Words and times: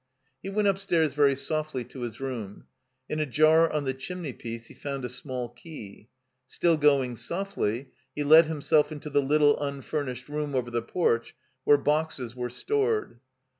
He 0.41 0.49
went 0.49 0.67
upstairs 0.67 1.13
very 1.13 1.35
softly 1.35 1.83
to 1.83 1.99
his 1.99 2.19
room. 2.19 2.65
In 3.07 3.19
a 3.19 3.25
jar 3.27 3.71
on 3.71 3.85
the 3.85 3.93
chimney 3.93 4.33
piece 4.33 4.65
he 4.65 4.73
fotmd 4.73 5.03
a 5.03 5.09
small 5.09 5.49
key. 5.49 6.09
Still 6.47 6.75
going 6.75 7.15
softly, 7.15 7.89
he 8.15 8.23
let 8.23 8.47
himself 8.47 8.91
into 8.91 9.11
the 9.11 9.21
little 9.21 9.61
unfurnished 9.61 10.27
room 10.27 10.55
over 10.55 10.71
the 10.71 10.81
porch 10.81 11.35
where 11.65 11.77
boxes 11.77 12.35
were 12.35 12.49
stored. 12.49 13.19